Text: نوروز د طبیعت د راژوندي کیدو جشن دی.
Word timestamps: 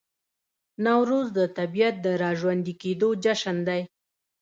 نوروز 0.85 1.27
د 1.37 1.39
طبیعت 1.57 1.95
د 2.05 2.07
راژوندي 2.23 2.73
کیدو 2.81 3.09
جشن 3.23 3.57
دی. 3.67 3.81